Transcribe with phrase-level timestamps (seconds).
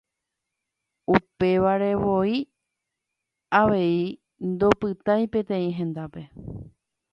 [1.15, 2.33] Upevarevoi
[3.61, 3.93] avei
[4.55, 6.21] ndopytái peteĩ hendápe.